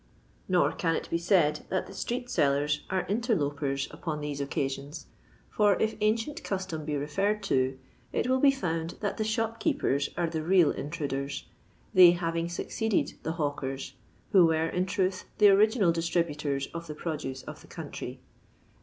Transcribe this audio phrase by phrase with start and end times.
[0.49, 5.05] Nor can it be said that the Sbtd SelUrt are int<frlopers upon these occasions,
[5.51, 7.77] for if ancient custom be referred to,
[8.11, 11.45] it will be found that the Shopkeepers are the real intruders,
[11.93, 13.93] they having succeeded the Hawkers,
[14.31, 18.21] who were, in truth, the original distributors of the produce of the country.